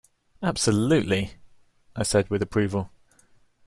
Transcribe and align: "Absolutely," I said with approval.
"Absolutely," 0.41 1.33
I 1.95 2.01
said 2.01 2.27
with 2.31 2.41
approval. 2.41 2.89